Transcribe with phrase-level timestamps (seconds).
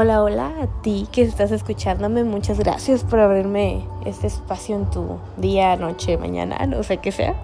[0.00, 2.22] Hola, hola a ti que estás escuchándome.
[2.22, 7.34] Muchas gracias por abrirme este espacio en tu día, noche, mañana, no sé qué sea.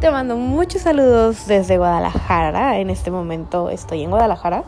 [0.00, 2.78] Te mando muchos saludos desde Guadalajara.
[2.78, 4.64] En este momento estoy en Guadalajara.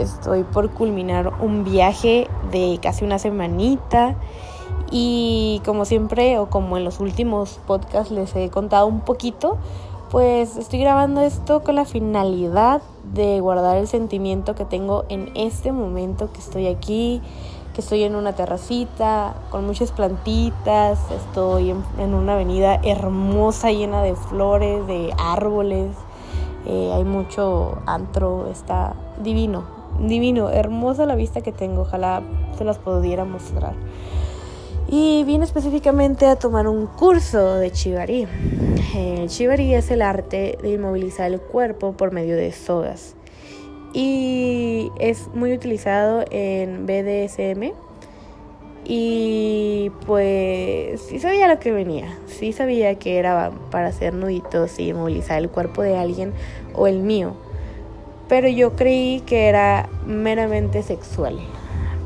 [0.00, 4.16] Estoy por culminar un viaje de casi una semanita.
[4.90, 9.56] Y como siempre, o como en los últimos podcasts les he contado un poquito,
[10.10, 15.72] pues estoy grabando esto con la finalidad de guardar el sentimiento que tengo en este
[15.72, 17.22] momento que estoy aquí,
[17.74, 24.14] que estoy en una terracita con muchas plantitas, estoy en, una avenida hermosa llena de
[24.14, 25.90] flores, de árboles,
[26.66, 29.64] eh, hay mucho antro, está divino,
[30.00, 32.22] divino, hermosa la vista que tengo, ojalá
[32.56, 33.74] se las pudiera mostrar.
[34.88, 38.28] Y vine específicamente a tomar un curso de Chivari.
[38.94, 43.16] El Chivari es el arte de inmovilizar el cuerpo por medio de sogas.
[43.92, 47.72] Y es muy utilizado en BDSM.
[48.84, 52.16] Y pues sí sabía lo que venía.
[52.26, 56.32] Sí sabía que era para hacer nuditos y inmovilizar el cuerpo de alguien
[56.74, 57.34] o el mío.
[58.28, 61.38] Pero yo creí que era meramente sexual,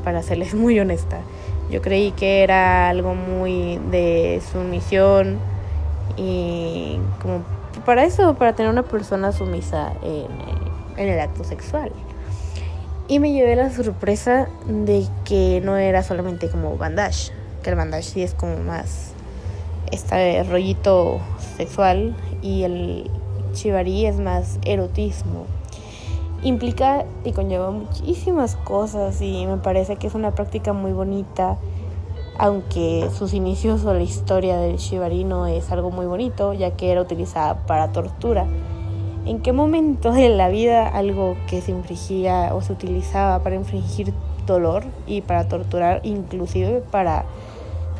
[0.03, 1.19] para serles muy honesta.
[1.71, 5.39] Yo creí que era algo muy de sumisión
[6.17, 7.45] y como
[7.85, 11.93] para eso, para tener una persona sumisa en, el acto sexual.
[13.07, 17.31] Y me llevé la sorpresa de que no era solamente como bandage,
[17.63, 19.13] que el bandage sí es como más
[19.93, 21.21] este rollito
[21.55, 23.09] sexual y el
[23.53, 25.45] chivarí es más erotismo
[26.43, 31.57] implica y conlleva muchísimas cosas y me parece que es una práctica muy bonita,
[32.37, 36.91] aunque sus inicios o la historia del shibari no es algo muy bonito, ya que
[36.91, 38.47] era utilizada para tortura.
[39.25, 44.13] ¿En qué momento de la vida algo que se infringía o se utilizaba para infringir
[44.47, 47.25] dolor y para torturar, inclusive para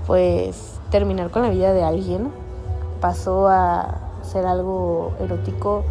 [0.07, 2.31] pues terminar con la vida de alguien,
[2.99, 5.83] pasó a ser algo erótico?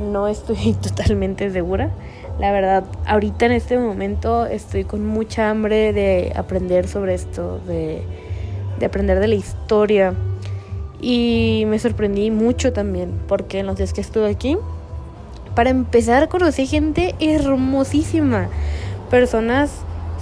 [0.00, 1.90] No estoy totalmente segura.
[2.38, 8.02] La verdad, ahorita en este momento estoy con mucha hambre de aprender sobre esto, de,
[8.84, 10.14] aprender de la historia.
[11.00, 14.56] Y me sorprendí mucho también, porque en los días que estuve aquí,
[15.54, 18.48] para empezar conocí gente hermosísima,
[19.10, 19.70] personas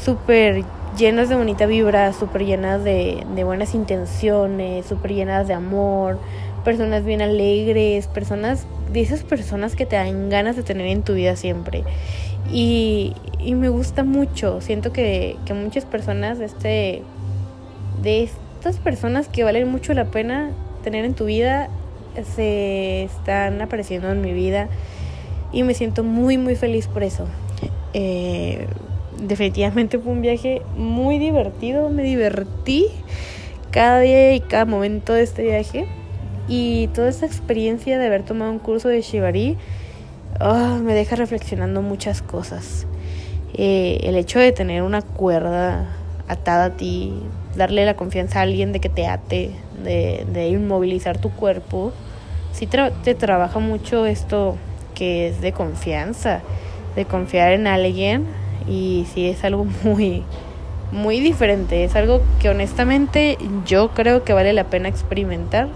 [0.04, 0.64] súper
[0.98, 6.18] llenas de bonita vibra, súper llenas de, de buenas intenciones, súper llenas de amor,
[6.64, 11.14] personas bien alegres, personas de esas personas que te dan ganas de tener en tu
[11.14, 11.84] vida siempre.
[12.52, 17.02] Y, y me gusta mucho, siento que, que muchas personas este,
[18.02, 20.50] de estas personas que valen mucho la pena
[20.82, 21.68] tener en tu vida
[22.36, 24.68] se están apareciendo en mi vida
[25.52, 27.26] y me siento muy muy feliz por eso.
[27.94, 28.66] Eh,
[29.18, 32.86] definitivamente fue un viaje muy divertido, me divertí
[33.70, 35.86] cada día y cada momento de este viaje.
[36.54, 39.56] Y toda esta experiencia de haber tomado un curso de Shibari
[40.38, 42.86] ah, me deja reflexionando muchas cosas.
[43.54, 45.86] Eh, el hecho de tener una cuerda
[46.28, 47.14] atada a ti,
[47.56, 49.52] darle la confianza a alguien de que te ate,
[49.82, 51.94] de, de inmovilizar tu cuerpo,
[52.52, 54.58] sí te trabaja mucho esto
[54.94, 56.42] que es de confianza,
[56.96, 58.26] de confiar en alguien
[58.68, 60.22] y sí es algo muy,
[60.90, 65.68] muy diferente, es algo que honestamente yo creo que vale la pena experimentar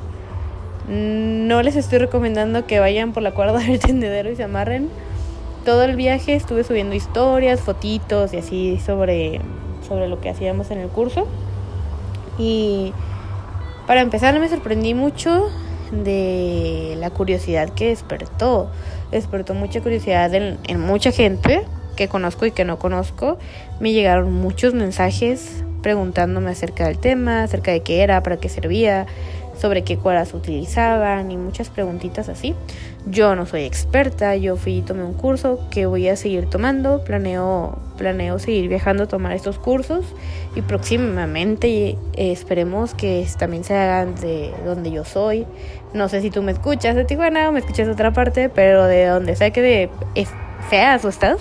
[0.89, 4.89] no les estoy recomendando que vayan por la cuerda del tendedero y se amarren.
[5.65, 9.41] Todo el viaje estuve subiendo historias, fotitos y así sobre,
[9.87, 11.27] sobre lo que hacíamos en el curso.
[12.39, 12.93] Y
[13.87, 15.49] para empezar me sorprendí mucho
[15.91, 18.71] de la curiosidad que despertó.
[19.11, 21.65] Despertó mucha curiosidad en, en mucha gente
[21.97, 23.39] que conozco y que no conozco.
[23.81, 29.07] Me llegaron muchos mensajes preguntándome acerca del tema, acerca de qué era, para qué servía,
[29.59, 32.55] sobre qué cuerdas utilizaban y muchas preguntitas así.
[33.07, 37.05] Yo no soy experta, yo fui y tomé un curso que voy a seguir tomando,
[37.05, 40.05] planeo, planeo seguir viajando a tomar estos cursos
[40.57, 45.47] y próximamente eh, esperemos que también se hagan de donde yo soy.
[45.95, 48.85] No sé si tú me escuchas de Tijuana o me escuchas de otra parte, pero
[48.87, 49.91] de donde sea que de,
[50.69, 51.39] seas o estás,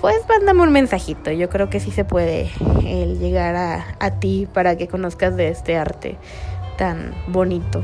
[0.00, 1.30] pues mándame un mensajito.
[1.30, 2.50] Yo creo que sí se puede
[2.86, 6.16] el llegar a, a ti para que conozcas de este arte
[6.76, 7.82] tan bonito,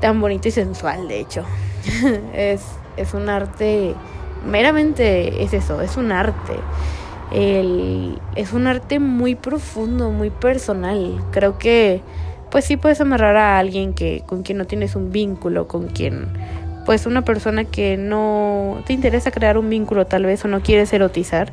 [0.00, 1.44] tan bonito y sensual, de hecho.
[2.34, 2.62] es,
[2.96, 3.94] es un arte,
[4.46, 6.54] meramente es eso, es un arte.
[7.30, 11.24] El, es un arte muy profundo, muy personal.
[11.30, 12.02] Creo que
[12.50, 16.28] pues sí puedes amarrar a alguien que con quien no tienes un vínculo, con quien
[16.84, 20.92] pues una persona que no te interesa crear un vínculo tal vez o no quieres
[20.92, 21.52] erotizar,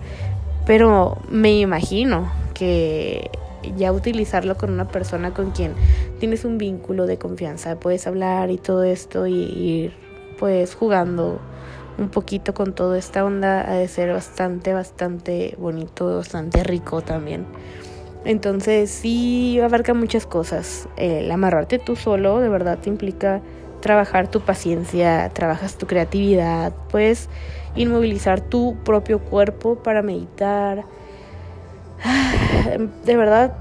[0.66, 3.32] pero me imagino que
[3.78, 5.74] ya utilizarlo con una persona con quien
[6.20, 9.94] tienes un vínculo de confianza, puedes hablar y todo esto y ir
[10.38, 11.40] pues jugando
[11.98, 17.46] un poquito con toda esta onda ha de ser bastante, bastante bonito, bastante rico también.
[18.26, 20.88] Entonces sí abarca muchas cosas.
[20.98, 23.42] El amarrarte tú solo de verdad te implica
[23.82, 27.30] trabajar tu paciencia, trabajas tu creatividad, puedes
[27.76, 30.86] inmovilizar tu propio cuerpo para meditar.
[33.06, 33.54] De verdad,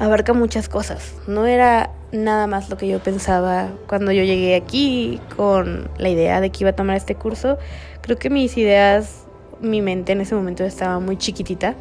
[0.00, 1.14] abarca muchas cosas.
[1.28, 6.40] No era nada más lo que yo pensaba cuando yo llegué aquí con la idea
[6.40, 7.58] de que iba a tomar este curso.
[8.00, 9.26] Creo que mis ideas,
[9.60, 11.74] mi mente en ese momento estaba muy chiquitita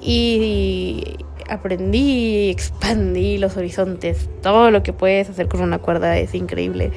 [0.00, 1.16] y
[1.48, 4.30] aprendí, expandí los horizontes.
[4.42, 6.92] Todo lo que puedes hacer con una cuerda es increíble.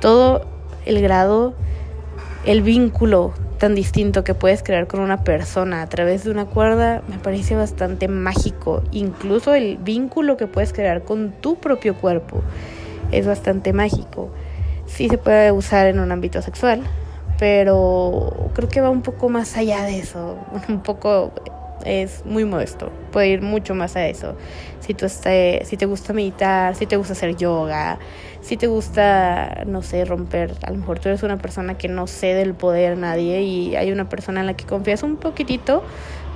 [0.00, 0.46] Todo
[0.86, 1.52] el grado,
[2.46, 7.02] el vínculo tan distinto que puedes crear con una persona a través de una cuerda
[7.08, 8.82] me parece bastante mágico.
[8.92, 12.42] Incluso el vínculo que puedes crear con tu propio cuerpo
[13.12, 14.30] es bastante mágico.
[14.86, 16.82] Sí se puede usar en un ámbito sexual,
[17.38, 20.38] pero creo que va un poco más allá de eso,
[20.68, 21.32] un poco
[21.84, 24.36] es muy modesto, puede ir mucho más a eso.
[24.80, 27.98] Si, tú esté, si te gusta meditar, si te gusta hacer yoga,
[28.40, 32.06] si te gusta, no sé, romper, a lo mejor tú eres una persona que no
[32.06, 35.82] cede el poder a nadie y hay una persona en la que confías un poquitito,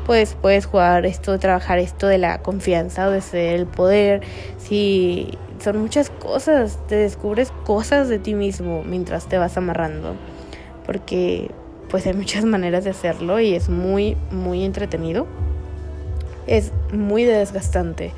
[0.06, 4.23] pues puedes jugar esto, trabajar esto de la confianza o de ceder el poder.
[4.59, 10.17] Si son muchas cosas, te descubres cosas de ti mismo mientras te vas amarrando,
[10.85, 11.50] porque
[11.93, 15.27] pues hay muchas maneras de hacerlo y es muy, muy entretenido.
[16.47, 18.12] Es muy desgastante.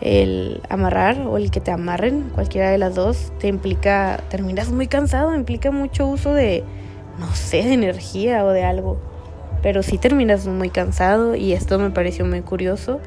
[0.00, 4.88] El amarrar o el que te amarren, cualquiera de las dos, te implica, terminas muy
[4.88, 6.64] cansado, implica mucho uso de,
[7.20, 8.98] no sé, de energía o de algo.
[9.62, 12.98] Pero sí terminas muy cansado y esto me pareció muy curioso.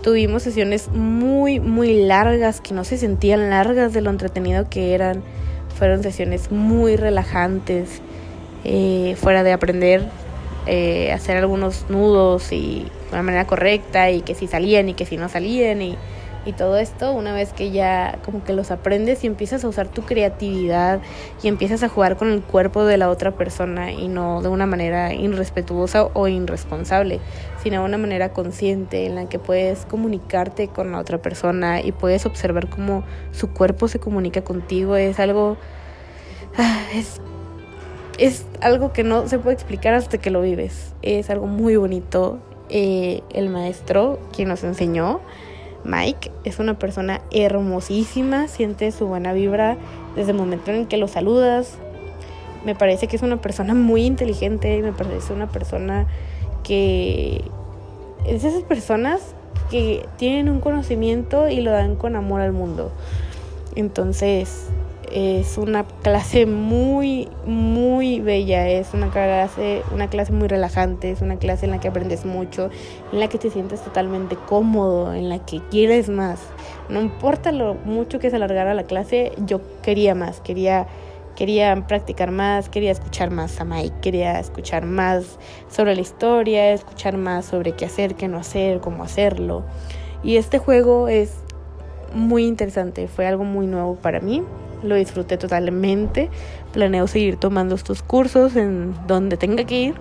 [0.00, 5.24] Tuvimos sesiones muy, muy largas que no se sentían largas de lo entretenido que eran.
[5.76, 8.00] Fueron sesiones muy relajantes
[8.64, 10.08] eh, fuera de aprender
[10.66, 15.06] eh, hacer algunos nudos y de una manera correcta y que si salían y que
[15.06, 15.96] si no salían y,
[16.44, 19.88] y todo esto, una vez que ya como que los aprendes y empiezas a usar
[19.88, 21.00] tu creatividad
[21.42, 24.66] y empiezas a jugar con el cuerpo de la otra persona y no de una
[24.66, 27.20] manera irrespetuosa o irresponsable,
[27.62, 31.92] sino de una manera consciente en la que puedes comunicarte con la otra persona y
[31.92, 33.02] puedes observar cómo
[33.32, 35.56] su cuerpo se comunica contigo, es algo...
[36.58, 37.20] Ah, es
[38.20, 40.92] es algo que no se puede explicar hasta que lo vives.
[41.00, 42.38] Es algo muy bonito.
[42.68, 45.20] Eh, el maestro, quien nos enseñó,
[45.84, 49.76] Mike, es una persona hermosísima, siente su buena vibra
[50.14, 51.78] desde el momento en que lo saludas.
[52.64, 56.06] Me parece que es una persona muy inteligente, me parece una persona
[56.62, 57.42] que
[58.26, 59.34] es esas personas
[59.70, 62.92] que tienen un conocimiento y lo dan con amor al mundo.
[63.76, 64.68] Entonces,
[65.10, 71.36] es una clase muy, muy bella, es una clase, una clase muy relajante, es una
[71.36, 72.70] clase en la que aprendes mucho,
[73.12, 76.40] en la que te sientes totalmente cómodo, en la que quieres más.
[76.88, 80.86] No importa lo mucho que se alargara la clase, yo quería más, quería,
[81.34, 87.16] quería practicar más, quería escuchar más a Mike, quería escuchar más sobre la historia, escuchar
[87.16, 89.64] más sobre qué hacer, qué no hacer, cómo hacerlo.
[90.22, 91.32] Y este juego es
[92.14, 94.42] muy interesante, fue algo muy nuevo para mí
[94.82, 96.30] lo disfruté totalmente.
[96.72, 99.94] Planeo seguir tomando estos cursos en donde tenga que ir,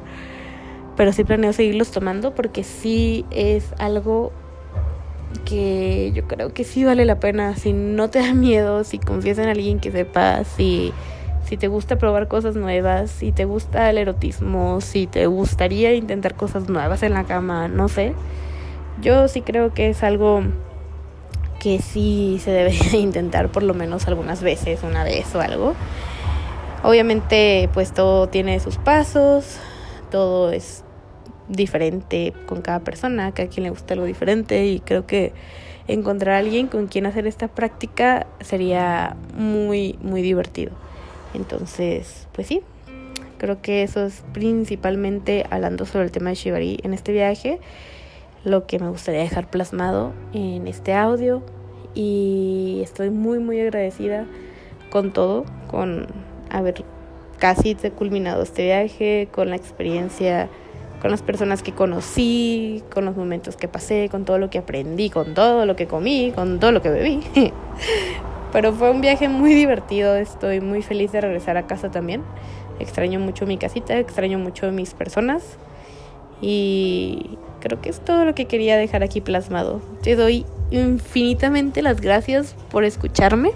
[0.96, 4.32] pero sí planeo seguirlos tomando porque sí es algo
[5.46, 7.56] que yo creo que sí vale la pena.
[7.56, 10.94] Si no te da miedo, si confías en alguien que sepa, si,
[11.46, 16.36] si te gusta probar cosas nuevas, si te gusta el erotismo, si te gustaría intentar
[16.36, 18.14] cosas nuevas en la cama, no sé.
[19.02, 20.44] Yo sí creo que es algo
[21.60, 25.76] que sí se debe intentar por lo menos algunas veces, una vez o algo.
[26.84, 29.58] Obviamente pues todo tiene sus pasos,
[30.10, 30.84] todo es
[31.50, 35.34] diferente con cada persona, cada quien le gusta algo diferente y creo que
[35.88, 40.72] encontrar a alguien con quien hacer esta práctica sería muy muy divertido.
[41.34, 42.62] Entonces, pues sí,
[43.38, 47.60] creo que eso es principalmente hablando sobre el tema de Shibari en este viaje
[48.44, 51.44] lo que me gustaría dejar plasmado en este audio
[51.94, 54.26] y estoy muy muy agradecida
[54.90, 56.08] con todo, con
[56.50, 56.84] haber
[57.38, 60.50] casi culminado este viaje, con la experiencia,
[61.02, 65.10] con las personas que conocí, con los momentos que pasé, con todo lo que aprendí,
[65.10, 67.22] con todo lo que comí, con todo lo que bebí.
[68.52, 72.24] Pero fue un viaje muy divertido, estoy muy feliz de regresar a casa también.
[72.80, 75.44] Extraño mucho mi casita, extraño mucho mis personas
[76.42, 79.82] Y creo que es todo lo que quería dejar aquí plasmado.
[80.02, 83.52] Te doy infinitamente las gracias por escucharme,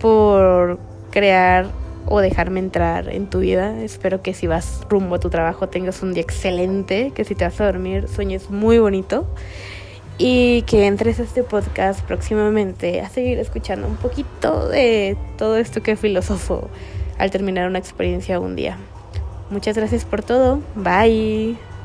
[0.00, 0.78] por
[1.10, 1.66] crear
[2.06, 3.82] o dejarme entrar en tu vida.
[3.82, 7.44] Espero que si vas rumbo a tu trabajo tengas un día excelente, que si te
[7.44, 9.26] vas a dormir sueñes muy bonito
[10.18, 15.82] y que entres a este podcast próximamente a seguir escuchando un poquito de todo esto
[15.82, 16.68] que filosofo
[17.18, 18.78] al terminar una experiencia un día.
[19.50, 20.60] Muchas gracias por todo.
[20.74, 21.75] Bye.